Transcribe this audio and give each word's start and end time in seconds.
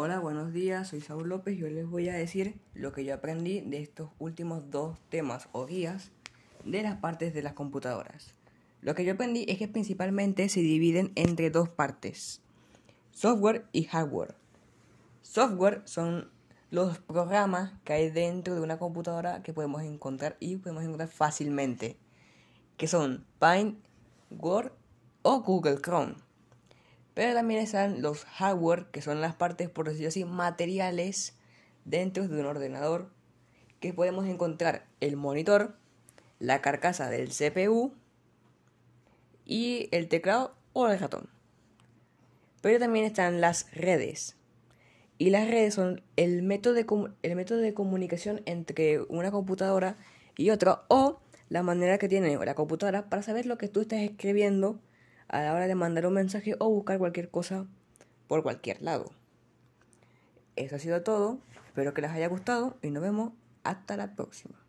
Hola, 0.00 0.20
buenos 0.20 0.52
días, 0.52 0.86
soy 0.86 1.00
Saúl 1.00 1.28
López 1.28 1.56
y 1.56 1.58
yo 1.58 1.68
les 1.68 1.84
voy 1.84 2.08
a 2.08 2.14
decir 2.14 2.60
lo 2.72 2.92
que 2.92 3.04
yo 3.04 3.12
aprendí 3.12 3.62
de 3.62 3.82
estos 3.82 4.10
últimos 4.20 4.70
dos 4.70 4.96
temas 5.08 5.48
o 5.50 5.66
guías 5.66 6.12
de 6.64 6.84
las 6.84 6.98
partes 6.98 7.34
de 7.34 7.42
las 7.42 7.54
computadoras. 7.54 8.32
Lo 8.80 8.94
que 8.94 9.04
yo 9.04 9.14
aprendí 9.14 9.44
es 9.48 9.58
que 9.58 9.66
principalmente 9.66 10.48
se 10.50 10.60
dividen 10.60 11.10
entre 11.16 11.50
dos 11.50 11.68
partes, 11.68 12.40
software 13.10 13.66
y 13.72 13.86
hardware. 13.86 14.36
Software 15.22 15.82
son 15.84 16.30
los 16.70 17.00
programas 17.00 17.72
que 17.82 17.94
hay 17.94 18.10
dentro 18.10 18.54
de 18.54 18.60
una 18.60 18.78
computadora 18.78 19.42
que 19.42 19.52
podemos 19.52 19.82
encontrar 19.82 20.36
y 20.38 20.58
podemos 20.58 20.84
encontrar 20.84 21.08
fácilmente, 21.08 21.98
que 22.76 22.86
son 22.86 23.26
Paint, 23.40 23.84
Word 24.30 24.70
o 25.22 25.40
Google 25.40 25.80
Chrome. 25.82 26.27
Pero 27.18 27.34
también 27.34 27.58
están 27.58 28.00
los 28.00 28.24
hardware, 28.26 28.86
que 28.92 29.02
son 29.02 29.20
las 29.20 29.34
partes, 29.34 29.68
por 29.68 29.88
decirlo 29.88 30.06
así, 30.06 30.24
materiales 30.24 31.34
dentro 31.84 32.28
de 32.28 32.38
un 32.38 32.46
ordenador, 32.46 33.10
que 33.80 33.92
podemos 33.92 34.24
encontrar 34.28 34.86
el 35.00 35.16
monitor, 35.16 35.74
la 36.38 36.62
carcasa 36.62 37.10
del 37.10 37.30
CPU 37.30 37.92
y 39.44 39.88
el 39.90 40.06
teclado 40.06 40.54
o 40.74 40.86
el 40.86 40.96
ratón. 40.96 41.28
Pero 42.60 42.78
también 42.78 43.04
están 43.04 43.40
las 43.40 43.68
redes. 43.72 44.36
Y 45.18 45.30
las 45.30 45.48
redes 45.48 45.74
son 45.74 46.04
el 46.14 46.44
método 46.44 46.74
de, 46.74 46.86
el 47.24 47.34
método 47.34 47.58
de 47.58 47.74
comunicación 47.74 48.42
entre 48.46 49.00
una 49.08 49.32
computadora 49.32 49.96
y 50.36 50.50
otra 50.50 50.84
o 50.86 51.18
la 51.48 51.64
manera 51.64 51.98
que 51.98 52.08
tiene 52.08 52.36
la 52.36 52.54
computadora 52.54 53.08
para 53.08 53.22
saber 53.24 53.44
lo 53.44 53.58
que 53.58 53.66
tú 53.66 53.80
estás 53.80 54.02
escribiendo 54.02 54.78
a 55.28 55.42
la 55.42 55.54
hora 55.54 55.66
de 55.66 55.74
mandar 55.74 56.06
un 56.06 56.14
mensaje 56.14 56.56
o 56.58 56.68
buscar 56.68 56.98
cualquier 56.98 57.30
cosa 57.30 57.66
por 58.26 58.42
cualquier 58.42 58.82
lado. 58.82 59.10
Eso 60.56 60.76
ha 60.76 60.78
sido 60.78 61.02
todo, 61.02 61.38
espero 61.66 61.94
que 61.94 62.02
les 62.02 62.10
haya 62.10 62.28
gustado 62.28 62.76
y 62.82 62.90
nos 62.90 63.02
vemos 63.02 63.32
hasta 63.62 63.96
la 63.96 64.14
próxima. 64.14 64.67